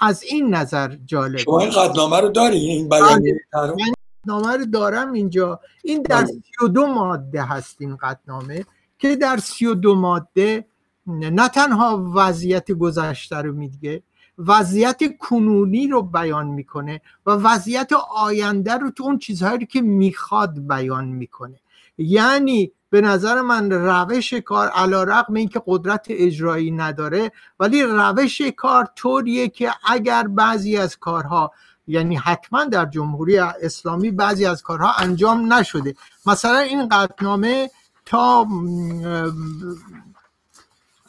از 0.02 0.24
این 0.24 0.56
نظر 0.56 0.96
جالب. 1.06 1.38
شما 1.38 1.60
این 1.60 1.70
قدنامه 1.70 2.20
رو 2.20 2.30
داری؟ 2.30 2.58
این 2.58 2.90
بیان 2.90 3.22
بله. 3.54 3.76
قدنامه 4.24 4.58
رو 4.58 4.66
دارم 4.66 5.14
اینجا. 5.14 5.60
این 5.84 6.02
در 6.02 6.22
بله. 6.22 6.26
سی 6.26 6.66
و 6.66 6.68
دو 6.68 6.86
ماده 6.88 7.44
هست 7.44 7.76
این 7.80 7.96
قدنامه 7.96 8.66
که 9.00 9.16
در 9.16 9.38
سی 9.38 9.66
و 9.66 9.74
دو 9.74 9.96
ماده 9.96 10.66
نه 11.08 11.50
تنها 11.50 12.12
وضعیت 12.16 12.72
گذشته 12.72 13.36
رو 13.36 13.54
میگه 13.54 14.04
وضعیت 14.38 15.18
کنونی 15.20 15.88
رو 15.88 16.02
بیان 16.02 16.48
می‌کنه 16.48 17.02
و 17.26 17.32
وضعیت 17.32 17.92
آینده 18.16 18.74
رو 18.74 18.92
تو 18.92 19.04
اون 19.04 19.18
چیزهایی 19.18 19.66
که 19.66 19.82
می‌خواد 19.82 20.68
بیان 20.68 21.06
می‌کنه. 21.06 21.60
یعنی 21.98 22.72
به 22.90 23.02
نظر 23.02 23.42
من 23.42 23.72
روش 23.72 24.34
کار 24.34 24.68
علا 24.68 25.04
رقم 25.04 25.34
این 25.34 25.48
که 25.48 25.62
قدرت 25.66 26.06
اجرایی 26.10 26.72
نداره 26.72 27.32
ولی 27.60 27.84
روش 27.84 28.42
کار 28.42 28.88
طوریه 28.96 29.50
که 29.50 29.72
اگر 29.88 30.28
بعضی 30.28 30.78
از 30.78 30.98
کارها 30.98 31.52
یعنی 31.88 32.16
حتما 32.16 32.64
در 32.64 32.86
جمهوری 32.86 33.38
اسلامی 33.40 34.12
بعضی 34.12 34.46
از 34.46 34.64
کارها 34.64 34.94
انجام 34.94 35.54
نشده. 35.54 35.96
مثلا 36.26 36.58
این 36.58 36.90
قطنامه 36.90 37.70
تا 38.06 38.48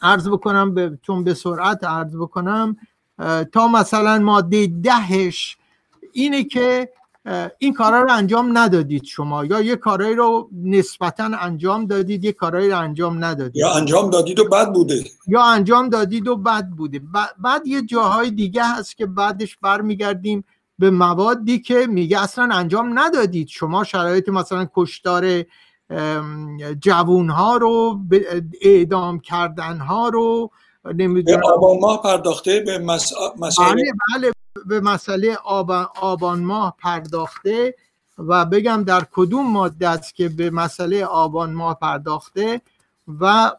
عرض 0.01 0.27
بکنم 0.27 0.73
به 0.73 0.99
چون 1.01 1.23
به 1.23 1.33
سرعت 1.33 1.83
عرض 1.83 2.15
بکنم 2.15 2.77
تا 3.51 3.67
مثلا 3.67 4.19
ماده 4.19 4.67
دهش 4.67 5.57
اینه 6.13 6.43
که 6.43 6.89
این 7.57 7.73
کارا 7.73 8.01
رو 8.01 8.11
انجام 8.11 8.57
ندادید 8.57 9.03
شما 9.03 9.45
یا 9.45 9.61
یه 9.61 9.75
کارایی 9.75 10.15
رو 10.15 10.49
نسبتا 10.63 11.23
انجام 11.23 11.85
دادید 11.85 12.23
یه 12.23 12.31
کارایی 12.31 12.69
رو 12.69 12.79
انجام 12.79 13.23
ندادید. 13.23 13.55
یا 13.55 13.73
انجام 13.73 14.09
دادید 14.09 14.39
و 14.39 14.49
بد 14.49 14.73
بوده. 14.73 15.03
یا 15.27 15.43
انجام 15.43 15.89
دادید 15.89 16.27
و 16.27 16.35
بد 16.35 16.69
بوده. 16.69 17.01
بعد 17.39 17.67
یه 17.67 17.81
جاهای 17.81 18.31
دیگه 18.31 18.63
هست 18.63 18.97
که 18.97 19.05
بعدش 19.05 19.57
برمیگردیم 19.57 20.43
به 20.79 20.91
موادی 20.91 21.59
که 21.59 21.87
میگه 21.89 22.21
اصلا 22.21 22.49
انجام 22.51 22.99
ندادید. 22.99 23.47
شما 23.47 23.83
شرایط 23.83 24.29
مثلا 24.29 24.67
کشتار 24.75 25.43
جوون 26.79 27.29
ها 27.29 27.57
رو 27.57 27.99
اعدام 28.61 29.19
کردن 29.19 29.77
ها 29.77 30.09
رو 30.09 30.51
نمی‌دونم 30.93 31.41
به 31.41 31.47
آبان 31.47 31.79
ماه 31.79 32.01
پرداخته 32.01 32.59
به 32.59 32.77
مسئله 32.77 33.29
بله 33.37 33.91
بله 34.15 34.31
به 34.65 34.79
مسئله 34.79 35.37
آبان 35.95 36.39
ماه 36.39 36.75
پرداخته 36.79 37.75
و 38.17 38.45
بگم 38.45 38.83
در 38.83 39.05
کدوم 39.11 39.51
ماده 39.51 39.89
است 39.89 40.15
که 40.15 40.29
به 40.29 40.49
مسئله 40.49 41.05
آبان 41.05 41.53
ماه 41.53 41.79
پرداخته 41.81 42.61
و 43.19 43.51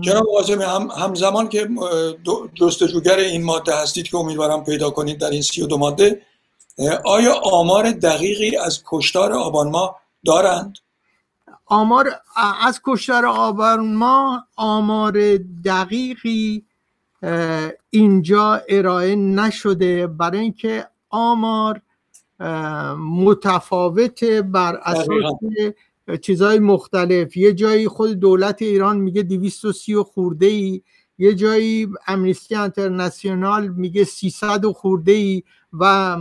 جناب 0.00 0.26
قاسم 0.34 0.62
هم 0.62 0.88
همزمان 0.90 1.48
که 1.48 1.68
جستجوگر 2.54 3.16
این 3.16 3.44
ماده 3.44 3.76
هستید 3.76 4.08
که 4.08 4.16
امیدوارم 4.16 4.64
پیدا 4.64 4.90
کنید 4.90 5.18
در 5.18 5.30
این 5.30 5.42
سی 5.42 5.62
و 5.62 5.66
دو 5.66 5.78
ماده 5.78 6.22
آیا 7.04 7.34
آمار 7.34 7.90
دقیقی 7.90 8.56
از 8.56 8.82
کشتار 8.86 9.32
آبان 9.32 9.70
ماه 9.70 10.00
دارند؟ 10.24 10.78
آمار 11.72 12.10
از 12.62 12.80
کشتار 12.84 13.26
آبان 13.26 13.94
ماه 13.94 14.48
آمار 14.56 15.36
دقیقی 15.64 16.64
اینجا 17.90 18.62
ارائه 18.68 19.16
نشده 19.16 20.06
برای 20.06 20.40
اینکه 20.40 20.86
آمار 21.10 21.82
متفاوت 22.98 24.24
بر 24.24 24.76
اساس 24.76 25.34
چیزهای 26.22 26.58
مختلف. 26.58 27.36
یه 27.36 27.52
جایی 27.52 27.88
خود 27.88 28.12
دولت 28.12 28.62
ایران 28.62 28.96
میگه 28.96 29.22
230 29.22 29.96
خورده 30.02 30.46
ای 30.46 30.82
یه 31.18 31.34
جایی 31.34 31.88
امنیستی 32.06 32.54
انترناسیونال 32.54 33.68
میگه 33.68 34.04
300 34.04 34.66
خورده 34.66 35.12
ای 35.12 35.42
و 35.72 36.16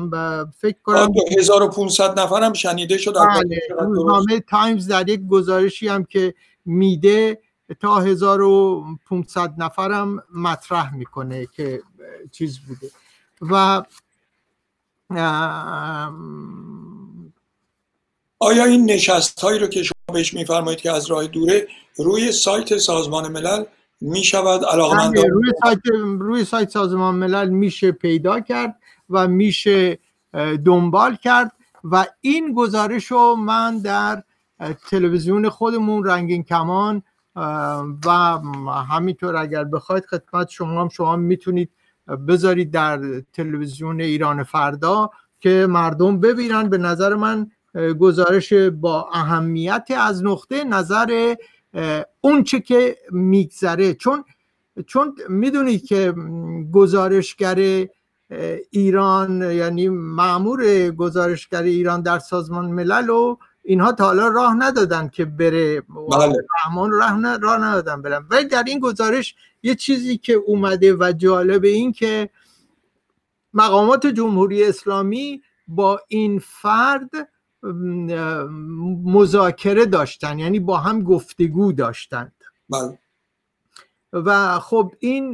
فکر 0.58 0.78
کنم 0.84 1.14
1500 1.38 2.20
نفر 2.20 2.44
هم 2.44 2.54
شنیده 2.54 2.98
شد 2.98 3.14
بله 3.14 3.60
روزنامه 3.80 4.40
تایمز 4.40 4.88
در 4.88 5.10
یک 5.10 5.28
گزارشی 5.28 5.88
هم 5.88 6.04
که 6.04 6.34
میده 6.66 7.42
تا 7.80 8.00
1500 8.00 9.54
نفرم 9.58 10.24
مطرح 10.36 10.96
می‌کنه 10.96 11.48
که 11.56 11.82
چیز 12.32 12.60
بوده. 12.60 12.92
و 13.42 13.84
آیا 18.40 18.66
این 18.66 18.92
نشست 18.92 19.40
هایی 19.40 19.60
رو 19.60 19.68
که 19.68 19.84
شما 19.84 20.14
بهش 20.14 20.34
میفرمایید 20.34 20.82
که 20.82 20.92
از 20.92 21.06
راه 21.06 21.28
دوره 21.28 21.68
روی 21.98 22.32
سایت 22.32 22.78
سازمان 22.78 23.32
ملل 23.32 23.64
می 24.02 24.24
شود 24.24 24.62
بله، 24.62 25.28
روی 25.30 25.52
سایت 25.64 25.80
روی 26.20 26.46
سایت 26.46 26.70
سازمان 26.70 27.16
ملل 27.16 27.50
میشه 27.50 27.92
پیدا 27.92 28.40
کرد 28.40 28.76
و 29.10 29.28
میشه 29.28 30.00
دنبال 30.66 31.16
کرد 31.16 31.52
و 31.84 32.06
این 32.22 32.54
گزارش 32.54 33.06
رو 33.06 33.36
من 33.36 33.80
در 33.80 34.24
تلویزیون 34.90 35.50
خودمون 35.50 36.06
رنگین 36.06 36.44
کمان 36.44 37.04
و 38.06 38.40
همینطور 38.90 39.36
اگر 39.36 39.64
بخواید 39.64 40.06
خدمت 40.06 40.50
شما 40.50 40.82
هم 40.82 40.90
شما 40.90 41.16
می‌تونید 41.16 41.70
بذارید 42.28 42.72
در 42.72 43.02
تلویزیون 43.34 44.02
ایران 44.02 44.44
فردا 44.44 45.10
که 45.40 45.68
مردم 45.70 46.20
ببینن. 46.20 46.70
به 46.70 46.78
نظر 46.78 47.16
من 47.16 47.52
گزارش 48.00 48.54
با 48.54 49.10
اهمیت 49.14 49.88
از 49.98 50.24
نقطه 50.24 50.64
نظر 50.64 51.36
اون 52.22 52.44
چه 52.44 52.60
که 52.60 52.98
میگذره. 53.12 53.94
چون 53.94 54.24
چون 54.86 55.16
می‌دونید 55.30 55.86
که 55.86 56.14
گزارشگر 56.74 57.88
ایران 58.72 59.42
یعنی 59.42 59.90
معمور 59.90 60.92
گزارشگر 60.92 61.64
ایران 61.64 62.02
در 62.02 62.20
سازمان 62.20 62.66
ملل 62.66 63.10
و 63.10 63.38
اینها 63.64 63.92
تا 63.92 64.06
حالا 64.06 64.28
راه 64.28 64.56
ندادن 64.56 65.08
که 65.10 65.26
بره. 65.26 65.82
بله. 65.82 66.36
رحمان 66.66 66.92
راه, 66.92 67.38
راه 67.42 67.64
ندادن 67.64 68.02
برن. 68.02 68.26
ولی 68.30 68.46
در 68.46 68.64
این 68.68 68.80
گزارش 68.80 69.36
یه 69.64 69.76
چیزی 69.76 70.18
که 70.18 70.34
اومده 70.34 70.94
و 70.94 71.12
جالب 71.18 71.64
این 71.64 71.92
که 71.92 72.30
مقامات 73.54 74.08
جمهوری 74.08 74.64
اسلامی 74.64 75.42
با 75.68 76.02
این 76.08 76.40
فرد 76.40 77.10
مذاکره 79.04 79.86
داشتن 79.86 80.40
یعنی 80.40 80.60
با 80.60 80.78
هم 80.78 81.04
گفتگو 81.04 81.72
داشتند 81.72 82.34
بله. 82.70 83.00
و 84.14 84.60
خب 84.60 84.92
این 85.00 85.34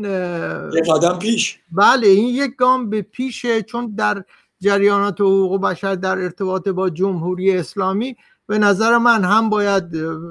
یک 0.73 0.85
قدم 0.89 1.19
پیش 1.19 1.59
بله 1.71 2.07
این 2.07 2.35
یک 2.35 2.55
گام 2.55 2.89
به 2.89 3.01
پیشه 3.01 3.61
چون 3.61 3.93
در 3.95 4.23
جریانات 4.59 5.21
حقوق 5.21 5.61
بشر 5.61 5.95
در 5.95 6.17
ارتباط 6.17 6.67
با 6.67 6.89
جمهوری 6.89 7.57
اسلامی 7.57 8.17
به 8.47 8.57
نظر 8.57 8.97
من 8.97 9.23
هم 9.23 9.49
باید 9.49 9.83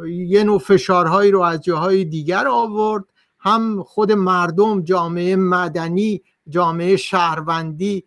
یه 0.08 0.44
نوع 0.44 0.58
فشارهایی 0.58 1.30
رو 1.30 1.40
از 1.40 1.60
جاهای 1.60 2.04
دیگر 2.04 2.48
آورد 2.48 3.04
هم 3.38 3.82
خود 3.82 4.12
مردم 4.12 4.82
جامعه 4.82 5.36
مدنی 5.36 6.22
جامعه 6.48 6.96
شهروندی 6.96 8.04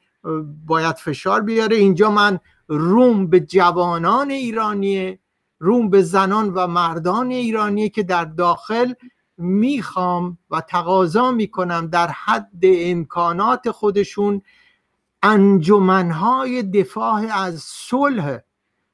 باید 0.65 0.95
فشار 0.95 1.41
بیاره. 1.41 1.75
اینجا 1.75 2.12
من 2.12 2.39
روم 2.67 3.27
به 3.27 3.39
جوانان 3.39 4.32
ایرانی 4.32 5.19
روم 5.60 5.89
به 5.89 6.01
زنان 6.01 6.49
و 6.53 6.67
مردان 6.67 7.32
ایرانی 7.32 7.89
که 7.89 8.03
در 8.03 8.25
داخل 8.25 8.93
می‌خوام 9.38 10.38
و 10.51 10.62
تقاضا 10.62 11.32
می‌کنم 11.32 11.88
در 11.88 12.08
حد 12.08 12.62
امکانات 12.63 13.71
خودشون 13.71 14.41
انجمنهای 15.23 16.63
دفاع 16.63 17.25
از 17.32 17.60
صلح 17.63 18.39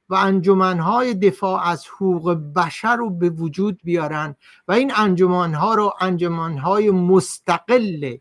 و 0.10 0.16
انجمنهای 0.16 1.14
دفاع 1.14 1.68
از 1.68 1.86
حقوق 1.88 2.32
بشر 2.56 2.96
رو 2.96 3.10
به 3.10 3.30
وجود 3.30 3.80
بیارن 3.84 4.36
و 4.68 4.72
این 4.72 4.92
انجمنها 4.96 5.76
رو 5.76 5.94
انجمنهای 6.02 6.92
مستقل 6.92 8.18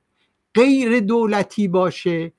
غیر 0.55 1.01
دولتی 1.01 1.69
باشه 1.69 2.33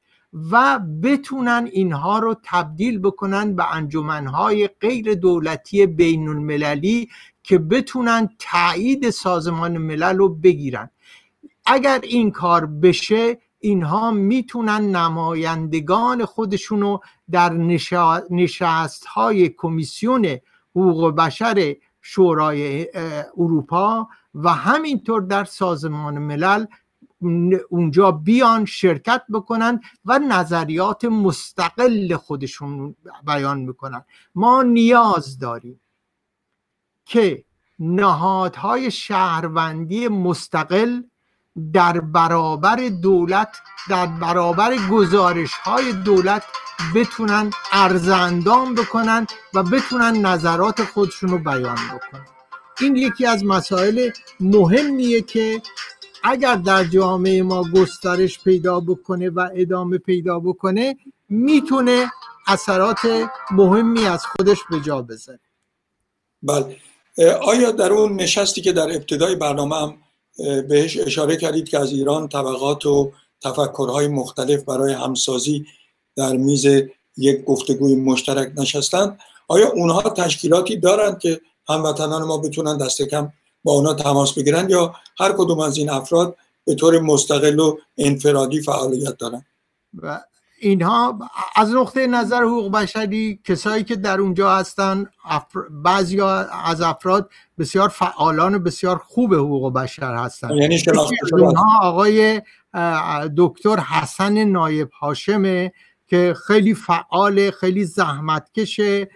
و 0.51 0.79
بتونن 1.03 1.69
اینها 1.71 2.19
رو 2.19 2.35
تبدیل 2.43 2.99
بکنن 2.99 3.55
به 3.55 3.75
انجمنهای 3.75 4.67
غیر 4.67 5.13
دولتی 5.13 5.85
بین 5.85 6.27
المللی 6.27 7.09
که 7.43 7.57
بتونن 7.57 8.29
تایید 8.39 9.09
سازمان 9.09 9.77
ملل 9.77 10.17
رو 10.17 10.29
بگیرن. 10.29 10.89
اگر 11.65 11.99
این 12.03 12.31
کار 12.31 12.65
بشه 12.65 13.37
اینها 13.59 14.11
می‌تونن 14.11 14.95
نمایندگان 14.95 16.25
خودشونو 16.25 16.97
در 17.31 17.53
نشست 18.29 19.05
های 19.05 19.49
کمیسیون 19.49 20.37
حقوق 20.75 21.15
بشر 21.15 21.75
شورای 22.01 22.87
اروپا 23.37 24.07
و 24.35 24.49
همینطور 24.49 25.21
در 25.21 25.43
سازمان 25.43 26.17
ملل 26.17 26.65
اونجا 27.69 28.11
بیان 28.11 28.65
شرکت 28.65 29.21
بکنن 29.33 29.81
و 30.05 30.19
نظریات 30.19 31.05
مستقل 31.05 32.15
خودشون 32.15 32.95
بیان 33.25 33.59
می‌کنن. 33.59 34.05
ما 34.35 34.63
نیاز 34.63 35.39
داریم 35.39 35.81
که 37.05 37.43
نهادهای 37.79 38.91
شهروندی 38.91 40.07
مستقل 40.07 41.01
در 41.73 41.99
برابر 41.99 42.75
دولت 42.75 43.57
در 43.89 44.05
برابر 44.05 44.75
گزارش 44.91 45.53
های 45.53 45.93
دولت 45.93 46.43
بتونن 46.95 47.51
ارزندان 47.71 48.75
بکنن 48.75 49.27
و 49.53 49.63
بتونن 49.63 50.25
نظرات 50.25 50.83
خودشون 50.83 51.29
رو 51.29 51.37
بیان 51.37 51.77
بکنن. 51.93 52.25
این 52.81 52.95
یکی 52.95 53.25
از 53.25 53.45
مسائل 53.45 54.09
مهمیه 54.39 55.21
که 55.21 55.61
اگر 56.25 56.55
در 56.55 56.83
جامعه 56.83 57.43
ما 57.43 57.63
گسترش 57.75 58.43
پیدا 58.43 58.79
بکنه 58.79 59.29
و 59.29 59.49
ادامه 59.55 59.97
پیدا 59.97 60.39
بکنه 60.39 60.95
می‌تونه 61.29 62.11
اثرات 62.47 62.99
مهمی 63.51 64.05
از 64.05 64.25
خودش 64.25 64.57
به 64.69 64.79
جا 64.79 65.01
بذاره. 65.01 65.39
بله. 66.43 66.77
آیا 67.41 67.71
در 67.71 67.91
اون 67.91 68.15
نشستی 68.15 68.61
که 68.61 68.71
در 68.71 68.95
ابتدای 68.95 69.35
برنامه 69.35 69.75
هم 69.75 69.97
بهش 70.67 70.97
اشاره 70.97 71.37
کردید 71.37 71.69
که 71.69 71.79
از 71.79 71.91
ایران 71.91 72.27
طبقات 72.27 72.85
و 72.85 73.11
تفکرهای 73.41 74.07
مختلف 74.07 74.63
برای 74.63 74.93
همسازی 74.93 75.65
در 76.15 76.37
میز 76.37 76.65
یک 77.17 77.43
گفتگوی 77.43 77.95
مشترک 77.95 78.51
نشستند 78.57 79.19
آیا 79.47 79.71
اونها 79.71 80.01
تشکیلاتی 80.01 80.77
دارند 80.77 81.19
که 81.19 81.41
هموطنان 81.69 82.23
ما 82.23 82.37
بتونن 82.37 82.77
دست 82.77 83.01
کم 83.01 83.31
با 83.65 83.71
اونا 83.71 83.93
تماس 83.93 84.33
بگیرن 84.33 84.69
یا 84.69 84.95
هر 85.19 85.31
کدوم 85.31 85.59
از 85.59 85.77
این 85.77 85.89
افراد 85.89 86.35
به 86.65 86.75
طور 86.75 86.99
مستقل 86.99 87.59
و 87.59 87.77
انفرادی 87.97 88.61
فعالیت 88.61 89.17
دارن. 89.17 89.45
و 90.01 90.21
اینها 90.59 91.19
از 91.55 91.71
نقطه 91.71 92.07
نظر 92.07 92.43
حقوق 92.43 92.71
بشری 92.71 93.39
کسایی 93.43 93.83
که 93.83 93.95
در 93.95 94.19
اونجا 94.19 94.51
هستن 94.51 95.05
افر... 95.25 95.59
بعضی 95.69 96.21
از 96.65 96.81
افراد 96.81 97.29
بسیار 97.59 97.89
فعالان 97.89 98.55
و 98.55 98.59
بسیار 98.59 98.97
خوب 98.97 99.33
حقوق 99.33 99.73
بشر 99.73 100.15
هستن. 100.15 100.51
یعنی 100.51 100.81
آقای 101.81 102.41
دکتر 103.37 103.79
حسن 103.79 104.43
نایب 104.43 104.89
هاشمه 105.01 105.73
که 106.07 106.35
خیلی 106.47 106.73
فعال 106.73 107.51
خیلی 107.51 107.85
زحمتکشه 107.85 109.09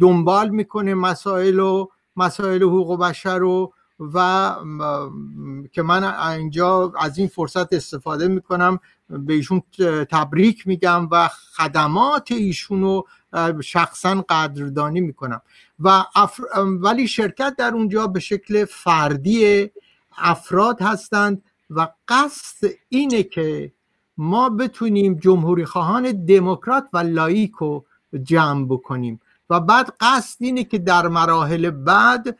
دنبال 0.00 0.48
می‌کنه 0.48 0.94
مسائل 0.94 1.58
و 1.58 1.86
مسائل 2.16 2.62
حقوق 2.62 3.00
بشر 3.00 3.38
رو 3.38 3.72
و 4.00 4.54
که 5.72 5.82
من 5.82 6.04
اینجا 6.30 6.92
از 7.00 7.18
این 7.18 7.28
فرصت 7.28 7.72
استفاده 7.72 8.28
می‌کنم. 8.28 8.80
به 9.08 9.34
ایشون 9.34 9.62
تبریک 10.10 10.66
میگم 10.66 11.08
و 11.10 11.28
خدمات 11.28 12.32
ایشون 12.32 12.80
رو 12.80 13.06
شخصا 13.62 14.24
قدردانی 14.28 15.00
می‌کنم. 15.00 15.40
و 15.80 16.04
ولی 16.56 17.08
شرکت 17.08 17.54
در 17.58 17.74
اونجا 17.74 18.06
به 18.06 18.20
شکل 18.20 18.64
فردی 18.64 19.70
افراد 20.18 20.82
هستند 20.82 21.42
و 21.70 21.88
قصد 22.08 22.68
اینه 22.88 23.22
که 23.22 23.72
ما 24.16 24.48
بتونیم 24.48 25.14
جمهوری 25.14 25.64
خواهان 25.64 26.24
دموکرات 26.24 26.84
و 26.92 26.98
لایک 26.98 27.52
رو 27.52 27.84
جمع 28.22 28.66
بکنیم. 28.66 29.20
و 29.50 29.60
بعد 29.60 29.96
قصد 30.00 30.36
اینه 30.40 30.64
که 30.64 30.78
در 30.78 31.08
مراحل 31.08 31.70
بعد 31.70 32.38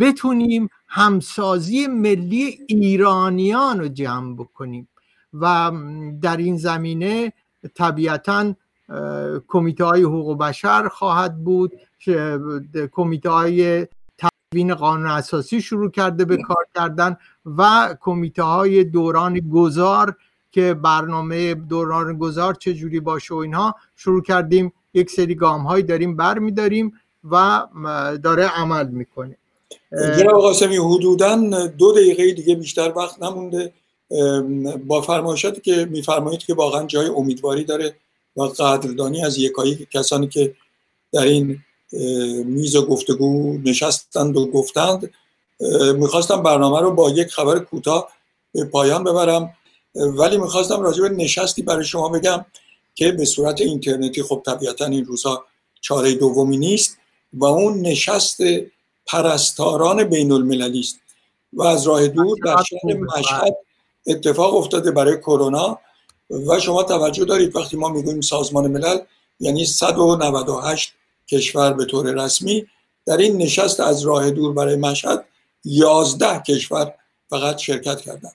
بتونیم 0.00 0.68
همسازی 0.86 1.86
ملی 1.86 2.58
ایرانیان 2.66 3.80
رو 3.80 3.88
جمع 3.88 4.34
بکنیم. 4.34 4.88
و 5.32 5.72
در 6.22 6.36
این 6.36 6.56
زمینه 6.56 7.32
طبیعتا 7.74 8.54
کمیته 9.48 9.84
های 9.84 10.02
حقوق 10.02 10.38
بشر 10.38 10.88
خواهد 10.88 11.44
بود. 11.44 11.72
کمیته 12.92 13.30
های 13.30 13.86
تدوین 14.18 14.74
قانون 14.74 15.06
اساسی 15.06 15.60
شروع 15.62 15.90
کرده 15.90 16.24
به 16.24 16.36
کار 16.36 16.66
کردن 16.74 17.16
و 17.46 17.94
کمیته 18.00 18.42
های 18.42 18.84
دوران 18.84 19.40
گذار 19.40 20.16
که 20.50 20.74
برنامه 20.74 21.54
دوران 21.54 22.18
گذار 22.18 22.54
چجوری 22.54 23.00
باشه 23.00 23.34
و 23.34 23.36
اینها 23.36 23.74
شروع 23.96 24.22
کردیم. 24.22 24.72
یک 24.94 25.10
سری 25.10 25.34
گام 25.34 25.60
هایی 25.60 25.82
داریم 25.82 26.16
بر 26.16 26.38
میداریم 26.38 26.92
و 27.30 27.66
داره 28.22 28.46
عمل 28.46 28.88
می‌کنه. 28.88 29.36
جناب 29.92 30.40
قاسمی 30.40 30.76
حدودا 30.76 31.36
دو 31.78 31.92
دقیقه 31.92 32.32
دیگه 32.32 32.54
بیشتر 32.54 32.92
وقت 32.96 33.22
نمونده. 33.22 33.72
با 34.86 35.00
فرمایشاتی 35.00 35.60
که 35.60 35.84
میفرمایید 35.90 36.40
که 36.40 36.54
واقعا 36.54 36.86
جای 36.86 37.06
امیدواری 37.06 37.64
داره 37.64 37.94
و 38.36 38.42
قدردانی 38.42 39.24
از 39.24 39.38
یکایی 39.38 39.88
کسانی 39.92 40.28
که 40.28 40.54
در 41.12 41.22
این 41.22 41.58
میز 42.44 42.76
و 42.76 42.86
گفتگو 42.86 43.58
نشستند 43.64 44.36
و 44.36 44.46
گفتند. 44.46 45.10
می‌خواستم 45.94 46.42
برنامه 46.42 46.80
رو 46.80 46.90
با 46.90 47.10
یک 47.10 47.28
خبر 47.28 47.58
کوتاه 47.58 48.12
به 48.52 48.64
پایان 48.64 49.04
ببرم. 49.04 49.54
ولی 49.94 50.38
می‌خواستم 50.38 50.82
راجع 50.82 51.02
به 51.02 51.08
نشستی 51.08 51.62
برای 51.62 51.84
شما 51.84 52.08
بگم 52.08 52.44
که 52.94 53.12
به 53.12 53.24
صورت 53.24 53.60
اینترنتی 53.60 54.22
خب 54.22 54.42
طبیعتا 54.46 54.84
این 54.84 55.04
روزها 55.04 55.44
چاره 55.80 56.14
دومی 56.14 56.56
نیست 56.56 56.96
و 57.32 57.44
اون 57.44 57.80
نشست 57.80 58.40
پرستاران 59.08 60.04
بین 60.04 60.32
المللی 60.32 60.80
است 60.80 60.98
و 61.52 61.62
از 61.62 61.86
راه 61.86 62.08
دور 62.08 62.36
در 62.44 62.56
شهر 62.62 62.94
مشهد 62.94 63.56
اتفاق 64.06 64.54
افتاده 64.54 64.90
برای 64.90 65.16
کرونا 65.16 65.78
و 66.30 66.58
شما 66.58 66.82
توجه 66.82 67.24
دارید 67.24 67.56
وقتی 67.56 67.76
ما 67.76 67.88
می‌گوییم 67.88 68.20
سازمان 68.20 68.70
ملل 68.70 68.98
یعنی 69.40 69.64
198 69.64 70.92
کشور 71.28 71.72
به 71.72 71.84
طور 71.84 72.24
رسمی 72.24 72.66
در 73.06 73.16
این 73.16 73.36
نشست 73.36 73.80
از 73.80 74.02
راه 74.02 74.30
دور 74.30 74.52
برای 74.52 74.76
مشهد 74.76 75.24
11 75.64 76.42
کشور 76.42 76.94
فقط 77.30 77.58
شرکت 77.58 78.00
کردند. 78.00 78.34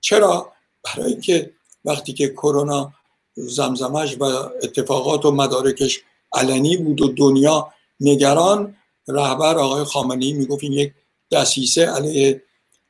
چرا؟ 0.00 0.52
برای 0.84 1.12
اینکه 1.12 1.50
وقتی 1.84 2.12
که 2.12 2.28
کرونا 2.28 2.92
زمزمش 3.36 4.16
و 4.20 4.24
اتفاقات 4.62 5.24
و 5.24 5.30
مدارکش 5.30 6.00
علنی 6.32 6.76
بود 6.76 7.00
و 7.00 7.08
دنیا 7.08 7.72
نگران 8.00 8.76
رهبر 9.08 9.58
آقای 9.58 9.84
خامنه‌ای 9.84 10.32
می‌گفت 10.32 10.64
این 10.64 10.72
یک 10.72 10.92
دسیسه 11.32 11.86
علیه 11.86 12.42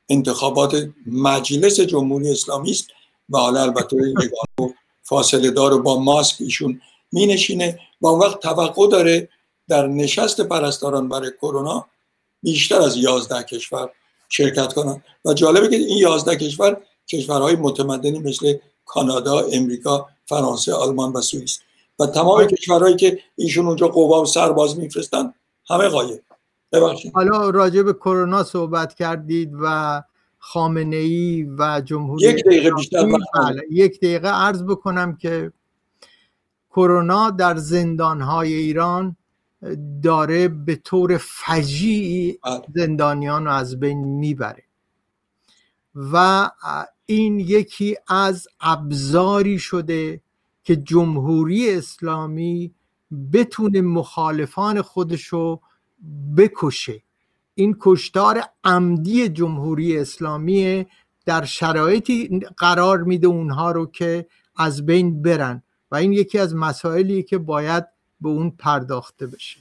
انتخابات 0.09 0.89
مجلس 1.07 1.81
جمهوری 1.81 2.31
اسلامی 2.31 2.71
است 2.71 2.87
و 3.31 3.39
حالا 3.39 3.63
البته 3.63 3.97
نگاه 3.97 4.71
فاصله 5.03 5.51
دار 5.51 5.73
و 5.73 5.83
با 5.83 6.01
ماسک 6.01 6.37
ایشون 6.41 6.81
می 7.13 7.27
نشینه 7.27 7.79
و 8.01 8.07
اون 8.07 8.21
وقت 8.21 8.41
توقع 8.41 8.89
داره 8.89 9.29
در 9.69 9.87
نشست 9.87 10.41
پرستاران 10.41 11.09
برای 11.09 11.31
کرونا 11.43 11.87
بیشتر 12.43 12.81
از 12.81 12.97
11 12.97 13.43
کشور 13.43 13.91
شرکت 14.29 14.73
کنند. 14.73 15.05
و 15.25 15.35
جالبه 15.35 15.69
که 15.69 15.77
این 15.77 15.99
11 15.99 16.37
کشور 16.37 16.77
کشورهای 17.09 17.57
متمدنی 17.57 18.19
مثل 18.19 18.55
کانادا، 18.85 19.39
امریکا، 19.39 20.09
فرانسه، 20.27 20.73
آلمان 20.73 21.13
و 21.13 21.21
سوئیس. 21.21 21.59
و 21.99 22.07
تمام 22.07 22.45
کشورهایی 22.45 22.97
که 22.97 23.19
ایشون 23.37 23.67
اونجا 23.67 23.89
قوا 23.89 24.23
و 24.23 24.27
سرباز 24.27 24.79
میفرستن 24.79 25.35
همه 25.69 25.89
غایب 25.89 26.23
حالا 27.15 27.51
راجع 27.51 27.83
به 27.83 27.93
کرونا 27.93 28.43
صحبت 28.43 28.95
کردید 28.95 29.53
و 29.61 30.03
خامنه 30.39 30.97
ای 30.97 31.43
و 31.59 31.81
جمهوری 31.85 32.25
یک 32.25 32.45
دقیقه 32.45 32.71
بیشتر 32.71 33.07
بله. 33.35 33.63
یک 33.71 33.99
دقیقه 34.01 34.29
عرض 34.29 34.63
بکنم 34.63 35.17
که 35.17 35.53
کرونا 36.71 37.31
در 37.31 37.57
زندانهای 37.57 38.55
ایران 38.55 39.17
داره 40.03 40.49
به 40.49 40.77
طور 40.77 41.17
فجیعی 41.17 42.39
بله. 42.45 42.63
زندانیان 42.75 43.45
رو 43.45 43.53
از 43.53 43.81
بین 43.81 43.99
می‌بره 43.99 44.63
و 45.95 46.51
این 47.07 47.41
یکی 47.41 47.97
از 48.09 48.49
ابزاری 48.61 49.59
شده 49.59 50.21
که 50.65 50.77
جمهوری 50.77 51.71
اسلامی 51.71 52.75
بتونه 53.33 53.81
مخالفان 53.81 54.83
خودشو 54.83 55.61
بکشه. 56.37 57.03
این 57.55 57.77
کشتار 57.81 58.43
عمدی 58.65 59.29
جمهوری 59.29 59.99
اسلامی 59.99 60.87
در 61.27 61.45
شرایطی 61.45 62.41
قرار 62.57 63.03
میده 63.03 63.27
اونها 63.27 63.71
رو 63.73 63.87
که 63.87 64.27
از 64.57 64.87
بین 64.87 65.23
برن 65.23 65.63
و 65.91 65.97
این 65.97 66.13
یکی 66.13 66.39
از 66.39 66.55
مسائلی 66.55 67.23
که 67.23 67.39
باید 67.39 67.85
به 68.21 68.29
اون 68.29 68.51
پرداخته 68.51 69.27
بشه. 69.27 69.61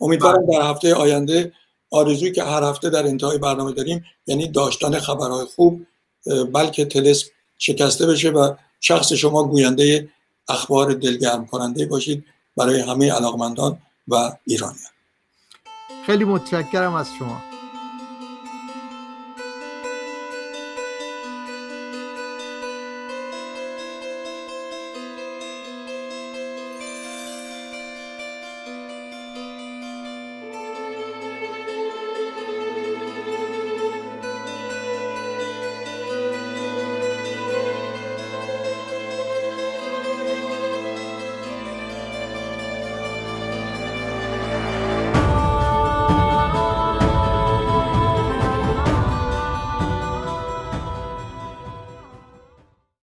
امیدوارم 0.00 0.46
در 0.52 0.70
هفته 0.70 0.94
آینده 0.94 1.52
آرزوی 1.90 2.32
که 2.32 2.44
هر 2.44 2.62
هفته 2.62 2.90
در 2.90 3.06
انتهای 3.06 3.38
برنامه 3.38 3.72
داریم 3.72 4.04
یعنی 4.26 4.48
داشتن 4.48 4.98
خبرهای 4.98 5.46
خوب 5.46 5.86
بلکه 6.52 6.84
تلس 6.84 7.30
شکسته 7.58 8.06
بشه 8.06 8.30
و 8.30 8.54
شخص 8.80 9.12
شما 9.12 9.44
گوینده 9.44 10.08
اخبار 10.48 10.92
دلگرم 10.92 11.46
کننده 11.46 11.86
باشید. 11.86 12.24
برای 12.56 12.80
همه 12.80 13.12
علاقمندان 13.12 13.78
و 14.08 14.14
ایرانیان. 14.46 14.92
خیلی 16.06 16.24
متشکرم 16.24 16.94
از 16.94 17.08
شما. 17.18 17.53